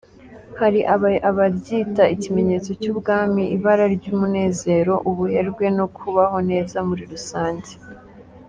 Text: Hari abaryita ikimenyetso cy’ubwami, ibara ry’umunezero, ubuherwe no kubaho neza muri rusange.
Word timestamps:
Hari 0.59 0.79
abaryita 1.29 2.03
ikimenyetso 2.15 2.71
cy’ubwami, 2.81 3.43
ibara 3.55 3.85
ry’umunezero, 3.95 4.93
ubuherwe 5.09 5.65
no 5.77 5.85
kubaho 5.95 6.37
neza 6.49 6.77
muri 6.87 7.03
rusange. 7.11 7.71